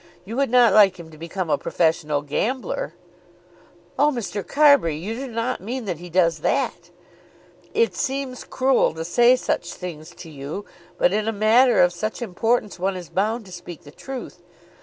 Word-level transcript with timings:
You 0.25 0.35
would 0.37 0.49
not 0.49 0.73
like 0.73 0.99
him 0.99 1.11
to 1.11 1.17
become 1.19 1.51
a 1.51 1.59
professional 1.59 2.23
gambler." 2.23 2.95
"Oh, 3.99 4.09
Mr. 4.09 4.41
Carbury; 4.43 4.95
you 4.95 5.13
do 5.13 5.27
not 5.27 5.61
mean 5.61 5.85
that 5.85 5.99
he 5.99 6.09
does 6.09 6.39
that!" 6.39 6.89
"It 7.75 7.95
seems 7.95 8.43
cruel 8.43 8.95
to 8.95 9.05
say 9.05 9.35
such 9.35 9.71
things 9.75 10.09
to 10.15 10.29
you, 10.31 10.65
but 10.97 11.13
in 11.13 11.27
a 11.27 11.31
matter 11.31 11.81
of 11.83 11.93
such 11.93 12.19
importance 12.23 12.79
one 12.79 12.95
is 12.95 13.09
bound 13.09 13.45
to 13.45 13.51
speak 13.51 13.83
the 13.83 13.91
truth. 13.91 14.41